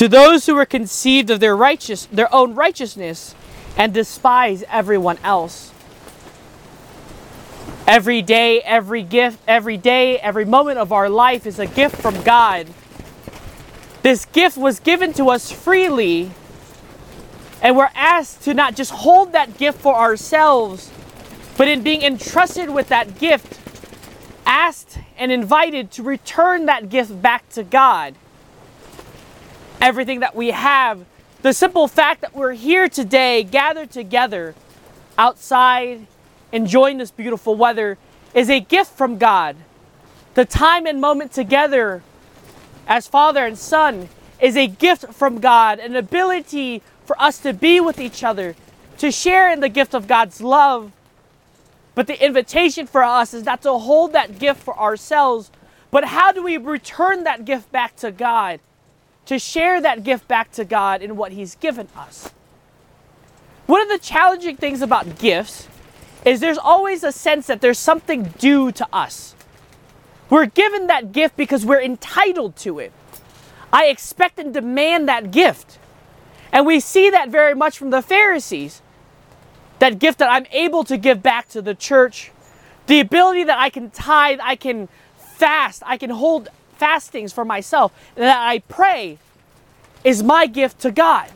To 0.00 0.08
those 0.08 0.46
who 0.46 0.54
were 0.54 0.64
conceived 0.64 1.28
of 1.28 1.40
their 1.40 1.54
righteous 1.54 2.06
their 2.06 2.34
own 2.34 2.54
righteousness 2.54 3.34
and 3.76 3.92
despise 3.92 4.64
everyone 4.70 5.18
else. 5.22 5.74
Every 7.86 8.22
day, 8.22 8.62
every 8.62 9.02
gift, 9.02 9.40
every 9.46 9.76
day, 9.76 10.18
every 10.18 10.46
moment 10.46 10.78
of 10.78 10.90
our 10.90 11.10
life 11.10 11.46
is 11.46 11.58
a 11.58 11.66
gift 11.66 11.96
from 11.96 12.22
God. 12.22 12.68
This 14.00 14.24
gift 14.24 14.56
was 14.56 14.80
given 14.80 15.12
to 15.12 15.28
us 15.28 15.52
freely, 15.52 16.30
and 17.60 17.76
we're 17.76 17.90
asked 17.94 18.40
to 18.44 18.54
not 18.54 18.76
just 18.76 18.92
hold 18.92 19.32
that 19.32 19.58
gift 19.58 19.82
for 19.82 19.94
ourselves, 19.94 20.90
but 21.58 21.68
in 21.68 21.82
being 21.82 22.00
entrusted 22.00 22.70
with 22.70 22.88
that 22.88 23.18
gift, 23.18 23.60
asked 24.46 24.98
and 25.18 25.30
invited 25.30 25.90
to 25.90 26.02
return 26.02 26.64
that 26.64 26.88
gift 26.88 27.20
back 27.20 27.46
to 27.50 27.62
God. 27.62 28.14
Everything 29.80 30.20
that 30.20 30.34
we 30.34 30.48
have, 30.48 31.04
the 31.42 31.52
simple 31.52 31.88
fact 31.88 32.20
that 32.20 32.34
we're 32.34 32.52
here 32.52 32.88
today, 32.88 33.42
gathered 33.42 33.90
together 33.90 34.54
outside, 35.16 36.06
enjoying 36.52 36.98
this 36.98 37.10
beautiful 37.10 37.54
weather, 37.54 37.96
is 38.34 38.50
a 38.50 38.60
gift 38.60 38.92
from 38.92 39.18
God. 39.18 39.56
The 40.34 40.44
time 40.44 40.86
and 40.86 41.00
moment 41.00 41.32
together 41.32 42.02
as 42.86 43.06
father 43.06 43.46
and 43.46 43.58
son 43.58 44.08
is 44.40 44.56
a 44.56 44.66
gift 44.66 45.12
from 45.14 45.40
God, 45.40 45.78
an 45.78 45.96
ability 45.96 46.82
for 47.04 47.20
us 47.20 47.38
to 47.38 47.52
be 47.52 47.80
with 47.80 47.98
each 47.98 48.22
other, 48.22 48.54
to 48.98 49.10
share 49.10 49.50
in 49.50 49.60
the 49.60 49.68
gift 49.68 49.94
of 49.94 50.06
God's 50.06 50.40
love, 50.40 50.92
but 51.94 52.06
the 52.06 52.24
invitation 52.24 52.86
for 52.86 53.02
us 53.02 53.34
is 53.34 53.44
not 53.44 53.62
to 53.62 53.72
hold 53.72 54.12
that 54.12 54.38
gift 54.38 54.62
for 54.62 54.78
ourselves, 54.78 55.50
but 55.90 56.04
how 56.04 56.32
do 56.32 56.42
we 56.42 56.56
return 56.56 57.24
that 57.24 57.44
gift 57.44 57.72
back 57.72 57.96
to 57.96 58.12
God? 58.12 58.60
To 59.30 59.38
share 59.38 59.80
that 59.80 60.02
gift 60.02 60.26
back 60.26 60.50
to 60.54 60.64
God 60.64 61.02
in 61.02 61.16
what 61.16 61.30
He's 61.30 61.54
given 61.54 61.86
us. 61.96 62.32
One 63.66 63.80
of 63.80 63.88
the 63.88 64.00
challenging 64.00 64.56
things 64.56 64.82
about 64.82 65.20
gifts 65.20 65.68
is 66.24 66.40
there's 66.40 66.58
always 66.58 67.04
a 67.04 67.12
sense 67.12 67.46
that 67.46 67.60
there's 67.60 67.78
something 67.78 68.24
due 68.40 68.72
to 68.72 68.88
us. 68.92 69.36
We're 70.30 70.46
given 70.46 70.88
that 70.88 71.12
gift 71.12 71.36
because 71.36 71.64
we're 71.64 71.80
entitled 71.80 72.56
to 72.56 72.80
it. 72.80 72.90
I 73.72 73.84
expect 73.84 74.40
and 74.40 74.52
demand 74.52 75.06
that 75.08 75.30
gift. 75.30 75.78
And 76.50 76.66
we 76.66 76.80
see 76.80 77.08
that 77.10 77.28
very 77.28 77.54
much 77.54 77.78
from 77.78 77.90
the 77.90 78.02
Pharisees 78.02 78.82
that 79.78 80.00
gift 80.00 80.18
that 80.18 80.28
I'm 80.28 80.46
able 80.50 80.82
to 80.82 80.96
give 80.96 81.22
back 81.22 81.48
to 81.50 81.62
the 81.62 81.76
church, 81.76 82.32
the 82.88 82.98
ability 82.98 83.44
that 83.44 83.58
I 83.60 83.70
can 83.70 83.90
tithe, 83.90 84.40
I 84.42 84.56
can 84.56 84.88
fast, 85.16 85.84
I 85.86 85.98
can 85.98 86.10
hold 86.10 86.48
fastings 86.72 87.32
for 87.32 87.44
myself, 87.44 87.92
that 88.16 88.40
I 88.40 88.58
pray 88.60 89.18
is 90.04 90.22
my 90.22 90.46
gift 90.46 90.80
to 90.80 90.90
God. 90.90 91.30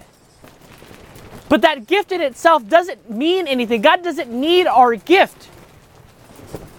But 1.48 1.62
that 1.62 1.86
gift 1.86 2.10
in 2.12 2.20
itself 2.20 2.66
doesn't 2.68 3.10
mean 3.10 3.46
anything. 3.46 3.82
God 3.82 4.02
doesn't 4.02 4.30
need 4.30 4.66
our 4.66 4.96
gift. 4.96 5.48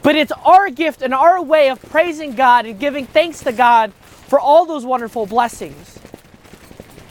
But 0.01 0.15
it's 0.15 0.31
our 0.43 0.69
gift 0.69 1.01
and 1.01 1.13
our 1.13 1.41
way 1.41 1.69
of 1.69 1.81
praising 1.81 2.35
God 2.35 2.65
and 2.65 2.79
giving 2.79 3.05
thanks 3.05 3.39
to 3.41 3.51
God 3.51 3.93
for 3.93 4.39
all 4.39 4.65
those 4.65 4.85
wonderful 4.85 5.25
blessings. 5.25 5.99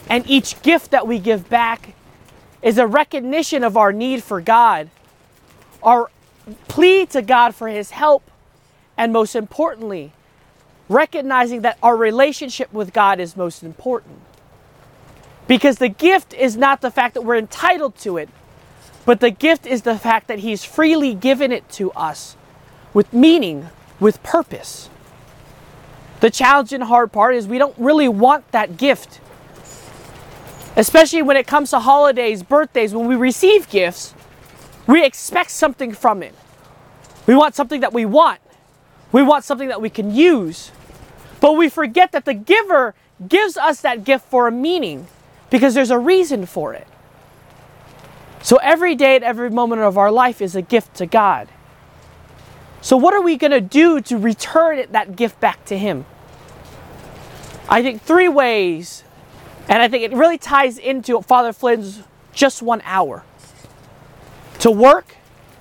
And 0.09 0.29
each 0.29 0.61
gift 0.61 0.91
that 0.91 1.07
we 1.07 1.19
give 1.19 1.49
back 1.49 1.93
is 2.61 2.77
a 2.77 2.87
recognition 2.87 3.63
of 3.63 3.77
our 3.77 3.91
need 3.91 4.23
for 4.23 4.41
God, 4.41 4.89
our 5.81 6.09
plea 6.67 7.05
to 7.07 7.21
God 7.21 7.55
for 7.55 7.67
His 7.67 7.91
help, 7.91 8.29
and 8.97 9.11
most 9.11 9.35
importantly, 9.35 10.13
recognizing 10.87 11.61
that 11.61 11.77
our 11.81 11.95
relationship 11.95 12.71
with 12.71 12.93
God 12.93 13.19
is 13.19 13.35
most 13.35 13.63
important. 13.63 14.21
Because 15.47 15.77
the 15.77 15.89
gift 15.89 16.33
is 16.33 16.57
not 16.57 16.81
the 16.81 16.91
fact 16.91 17.13
that 17.13 17.21
we're 17.21 17.37
entitled 17.37 17.95
to 17.99 18.17
it, 18.17 18.29
but 19.05 19.19
the 19.19 19.29
gift 19.29 19.67
is 19.67 19.83
the 19.83 19.97
fact 19.97 20.27
that 20.27 20.39
He's 20.39 20.63
freely 20.65 21.13
given 21.13 21.51
it 21.51 21.69
to 21.71 21.91
us 21.91 22.35
with 22.93 23.13
meaning, 23.13 23.69
with 23.99 24.21
purpose. 24.23 24.89
The 26.21 26.31
challenge 26.31 26.73
and 26.73 26.83
hard 26.83 27.11
part 27.11 27.35
is 27.35 27.47
we 27.47 27.59
don't 27.59 27.77
really 27.77 28.07
want 28.07 28.51
that 28.51 28.77
gift 28.77 29.19
Especially 30.75 31.21
when 31.21 31.37
it 31.37 31.47
comes 31.47 31.69
to 31.69 31.79
holidays, 31.79 32.43
birthdays, 32.43 32.93
when 32.93 33.07
we 33.07 33.15
receive 33.15 33.69
gifts, 33.69 34.13
we 34.87 35.05
expect 35.05 35.51
something 35.51 35.93
from 35.93 36.21
it. 36.21 36.35
We 37.27 37.35
want 37.35 37.55
something 37.55 37.79
that 37.79 37.93
we 37.93 38.05
want. 38.05 38.41
We 39.11 39.23
want 39.23 39.45
something 39.45 39.69
that 39.69 39.81
we 39.81 39.89
can 39.89 40.13
use. 40.13 40.71
But 41.39 41.53
we 41.53 41.69
forget 41.69 42.11
that 42.11 42.25
the 42.25 42.33
giver 42.33 42.93
gives 43.27 43.55
us 43.55 43.81
that 43.81 44.03
gift 44.03 44.25
for 44.25 44.47
a 44.47 44.51
meaning 44.51 45.07
because 45.55 45.73
there's 45.73 45.89
a 45.89 45.97
reason 45.97 46.45
for 46.45 46.73
it. 46.73 46.85
So 48.41 48.57
every 48.57 48.93
day 48.93 49.15
and 49.15 49.23
every 49.23 49.49
moment 49.49 49.83
of 49.83 49.97
our 49.97 50.11
life 50.11 50.41
is 50.41 50.53
a 50.53 50.61
gift 50.61 50.95
to 50.95 51.05
God. 51.05 51.47
So, 52.81 52.97
what 52.97 53.13
are 53.13 53.21
we 53.21 53.37
going 53.37 53.51
to 53.51 53.61
do 53.61 54.01
to 54.01 54.17
return 54.17 54.85
that 54.91 55.15
gift 55.15 55.39
back 55.39 55.63
to 55.67 55.77
Him? 55.77 56.05
I 57.69 57.81
think 57.81 58.01
three 58.01 58.27
ways 58.27 59.05
and 59.69 59.81
I 59.81 59.87
think 59.87 60.03
it 60.03 60.11
really 60.11 60.37
ties 60.37 60.77
into 60.77 61.21
Father 61.21 61.53
Flynn's 61.53 62.03
just 62.33 62.61
one 62.61 62.81
hour 62.83 63.23
to 64.59 64.69
work, 64.69 65.15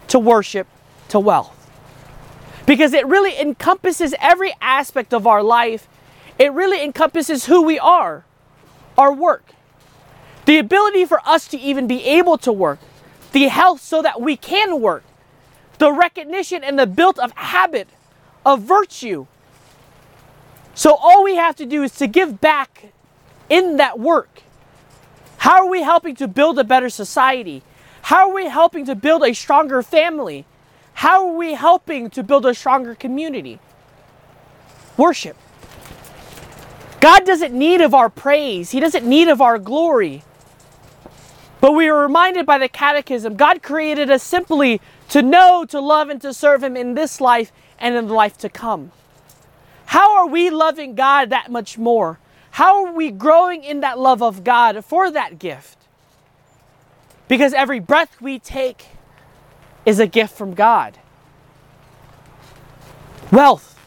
to 0.09 0.19
worship, 0.19 0.67
to 1.11 1.21
wealth. 1.21 1.53
Because 2.67 2.95
it 2.95 3.07
really 3.07 3.39
encompasses 3.39 4.13
every 4.21 4.53
aspect 4.61 5.15
of 5.15 5.25
our 5.29 5.45
life. 5.45 5.87
It 6.37 6.53
really 6.53 6.83
encompasses 6.83 7.47
who 7.47 7.63
we 7.63 7.79
are, 7.79 8.25
our 8.99 9.13
work, 9.13 9.55
the 10.47 10.59
ability 10.59 11.05
for 11.05 11.21
us 11.27 11.49
to 11.49 11.59
even 11.59 11.87
be 11.87 12.05
able 12.05 12.39
to 12.39 12.53
work, 12.53 12.79
the 13.33 13.49
health 13.49 13.81
so 13.81 14.03
that 14.03 14.21
we 14.21 14.37
can 14.37 14.81
work, 14.81 15.05
the 15.79 15.93
recognition 15.93 16.63
and 16.63 16.79
the 16.79 16.87
built 16.87 17.19
of 17.19 17.33
habit, 17.33 17.89
of 18.45 18.63
virtue. 18.63 19.27
So 20.75 20.95
all 20.95 21.23
we 21.23 21.37
have 21.37 21.57
to 21.57 21.67
do 21.67 21.83
is 21.83 21.93
to 21.97 22.07
give 22.07 22.41
back 22.41 22.93
in 23.49 23.77
that 23.77 23.99
work? 23.99 24.43
How 25.39 25.65
are 25.65 25.69
we 25.69 25.83
helping 25.83 26.17
to 26.17 26.29
build 26.29 26.59
a 26.59 26.65
better 26.65 26.89
society? 26.89 27.63
How 28.03 28.29
are 28.29 28.35
we 28.35 28.47
helping 28.47 28.85
to 28.87 28.95
build 28.95 29.23
a 29.23 29.35
stronger 29.35 29.83
family? 29.83 30.47
How 30.95 31.29
are 31.29 31.35
we 31.35 31.55
helping 31.55 32.11
to 32.11 32.23
build 32.23 32.47
a 32.47 32.55
stronger 32.55 32.95
community? 32.95 33.59
Worship. 34.97 35.37
God 37.01 37.27
doesn't 37.27 37.53
need 37.53 37.81
of 37.81 37.95
our 37.95 38.09
praise. 38.09 38.71
He 38.71 38.81
doesn't 38.81 39.07
need 39.07 39.29
of 39.29 39.41
our 39.41 39.59
glory. 39.59 40.23
But 41.61 41.73
we 41.73 41.89
are 41.89 41.99
reminded 41.99 42.47
by 42.47 42.59
the 42.59 42.69
catechism 42.69 43.37
God 43.37 43.63
created 43.63 44.11
us 44.11 44.23
simply 44.23 44.81
to 45.11 45.23
know, 45.23 45.65
to 45.67 45.81
love, 45.81 46.09
and 46.09 46.21
to 46.23 46.35
serve 46.35 46.63
Him 46.63 46.77
in 46.77 46.95
this 46.95 47.21
life 47.21 47.53
and 47.79 47.95
in 47.95 48.07
the 48.09 48.15
life 48.15 48.37
to 48.39 48.49
come. 48.49 48.93
How 49.87 50.17
are 50.17 50.27
we 50.27 50.51
loving 50.51 50.95
God 50.95 51.31
that 51.31 51.51
much 51.51 51.79
more? 51.79 52.19
How 52.53 52.85
are 52.87 52.93
we 52.93 53.11
growing 53.11 53.65
in 53.65 53.81
that 53.81 53.99
love 53.99 54.23
of 54.23 54.45
God 54.45 54.85
for 54.85 55.11
that 55.11 55.39
gift? 55.39 55.79
Because 57.29 57.53
every 57.53 57.81
breath 57.81 58.21
we 58.21 58.39
take 58.39 58.87
is 59.85 59.99
a 59.99 60.07
gift 60.07 60.37
from 60.37 60.55
God. 60.55 60.99
Wealth. 63.33 63.79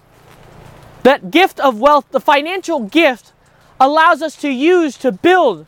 That 1.04 1.32
gift 1.32 1.60
of 1.60 1.80
wealth, 1.80 2.08
the 2.12 2.20
financial 2.20 2.82
gift, 2.82 3.32
allows 3.80 4.22
us 4.22 4.36
to 4.38 4.50
use 4.50 4.98
to 4.98 5.12
build, 5.12 5.66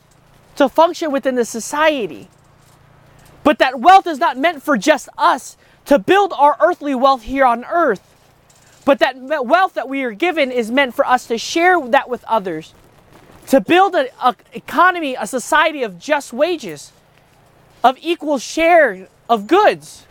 to 0.60 0.68
function 0.68 1.10
within 1.10 1.36
the 1.36 1.44
society. 1.46 2.28
But 3.44 3.58
that 3.60 3.80
wealth 3.80 4.06
is 4.06 4.18
not 4.18 4.36
meant 4.36 4.62
for 4.62 4.76
just 4.76 5.08
us 5.16 5.56
to 5.86 5.98
build 5.98 6.34
our 6.36 6.54
earthly 6.60 6.94
wealth 6.94 7.22
here 7.22 7.46
on 7.46 7.64
earth. 7.64 8.02
But 8.84 8.98
that 8.98 9.16
wealth 9.46 9.72
that 9.72 9.88
we 9.88 10.02
are 10.02 10.12
given 10.12 10.52
is 10.52 10.70
meant 10.70 10.94
for 10.94 11.06
us 11.06 11.26
to 11.28 11.38
share 11.38 11.80
that 11.88 12.10
with 12.10 12.22
others, 12.24 12.74
to 13.46 13.62
build 13.62 13.94
an 13.94 14.08
economy, 14.52 15.16
a 15.18 15.26
society 15.26 15.82
of 15.82 15.98
just 15.98 16.30
wages, 16.30 16.92
of 17.82 17.96
equal 18.02 18.36
share 18.36 19.08
of 19.30 19.46
goods, 19.46 20.06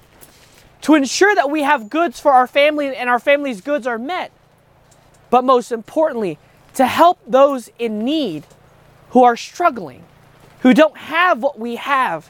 to 0.82 0.96
ensure 0.96 1.36
that 1.36 1.52
we 1.52 1.62
have 1.62 1.92
goods 1.92 2.20
for 2.20 2.32
our 2.32 2.48
family 2.48 2.96
and 2.96 3.08
our 3.08 3.20
family's 3.20 3.62
goods 3.62 3.86
are 3.86 4.00
met. 4.00 4.32
But 5.30 5.44
most 5.44 5.72
importantly, 5.72 6.40
to 6.74 6.88
help 6.88 7.20
those 7.28 7.70
in 7.78 8.04
need 8.04 8.46
who 9.12 9.24
are 9.24 9.38
struggling, 9.38 10.06
who 10.62 10.74
don't 10.74 10.98
have 10.98 11.42
what 11.42 11.60
we 11.60 11.76
have. 11.78 12.30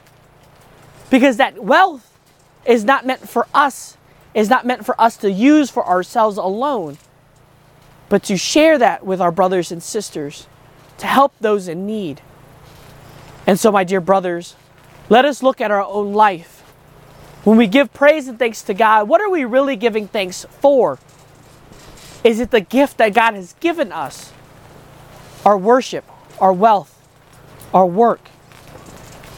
Because 1.10 1.36
that 1.38 1.62
wealth 1.62 2.18
is 2.64 2.84
not 2.84 3.04
meant 3.04 3.28
for 3.28 3.46
us, 3.52 3.96
is 4.34 4.48
not 4.48 4.64
meant 4.64 4.86
for 4.86 5.00
us 5.00 5.16
to 5.18 5.30
use 5.30 5.70
for 5.70 5.86
ourselves 5.86 6.36
alone, 6.36 6.98
but 8.08 8.22
to 8.24 8.36
share 8.36 8.78
that 8.78 9.04
with 9.04 9.20
our 9.20 9.32
brothers 9.32 9.72
and 9.72 9.82
sisters 9.82 10.46
to 10.98 11.06
help 11.06 11.32
those 11.40 11.66
in 11.66 11.86
need. 11.86 12.20
And 13.46 13.58
so, 13.58 13.72
my 13.72 13.84
dear 13.84 14.00
brothers, 14.00 14.54
let 15.08 15.24
us 15.24 15.42
look 15.42 15.60
at 15.60 15.70
our 15.70 15.82
own 15.82 16.12
life. 16.12 16.60
When 17.42 17.56
we 17.56 17.66
give 17.66 17.92
praise 17.92 18.28
and 18.28 18.38
thanks 18.38 18.62
to 18.62 18.74
God, 18.74 19.08
what 19.08 19.20
are 19.20 19.30
we 19.30 19.44
really 19.44 19.76
giving 19.76 20.06
thanks 20.06 20.46
for? 20.60 20.98
Is 22.22 22.38
it 22.38 22.50
the 22.50 22.60
gift 22.60 22.98
that 22.98 23.14
God 23.14 23.34
has 23.34 23.54
given 23.60 23.92
us? 23.92 24.32
Our 25.44 25.56
worship, 25.56 26.04
our 26.38 26.52
wealth, 26.52 26.99
our 27.72 27.86
work? 27.86 28.20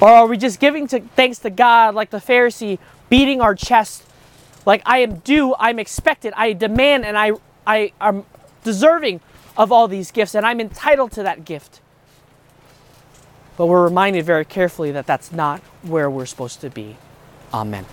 Or 0.00 0.08
are 0.08 0.26
we 0.26 0.36
just 0.36 0.58
giving 0.58 0.86
to, 0.88 1.00
thanks 1.00 1.38
to 1.40 1.50
God 1.50 1.94
like 1.94 2.10
the 2.10 2.18
Pharisee, 2.18 2.78
beating 3.08 3.40
our 3.40 3.54
chest 3.54 4.04
like 4.66 4.82
I 4.86 4.98
am 4.98 5.16
due, 5.16 5.54
I'm 5.58 5.78
expected, 5.78 6.32
I 6.36 6.52
demand, 6.52 7.04
and 7.04 7.18
I, 7.18 7.32
I 7.66 7.92
am 8.00 8.24
deserving 8.64 9.20
of 9.56 9.72
all 9.72 9.88
these 9.88 10.10
gifts, 10.10 10.34
and 10.34 10.46
I'm 10.46 10.60
entitled 10.60 11.12
to 11.12 11.22
that 11.24 11.44
gift? 11.44 11.80
But 13.56 13.66
we're 13.66 13.84
reminded 13.84 14.24
very 14.24 14.44
carefully 14.44 14.92
that 14.92 15.06
that's 15.06 15.32
not 15.32 15.60
where 15.82 16.08
we're 16.08 16.26
supposed 16.26 16.60
to 16.60 16.70
be. 16.70 16.96
Amen. 17.52 17.84